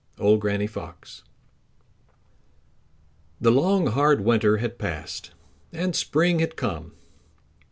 [0.17, 1.21] —Old Granny Fox.
[3.39, 5.29] The long hard winter had passed,
[5.71, 6.93] and Spring had come.